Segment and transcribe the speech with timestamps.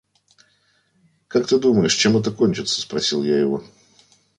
[1.27, 3.63] «Как ты думаешь, чем это кончится?»– спросил я его.